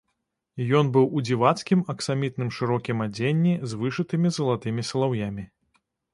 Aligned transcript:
Ён 0.77 0.87
быў 0.95 1.03
у 1.19 1.21
дзівацкім 1.27 1.83
аксамітным 1.93 2.49
шырокім 2.61 3.05
адзенні 3.07 3.53
з 3.69 3.83
вышытымі 3.83 4.27
залатымі 4.41 4.81
салаўямі. 4.91 5.43